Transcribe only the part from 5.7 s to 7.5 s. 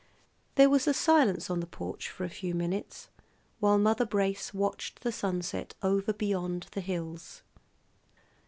over beyond the hills.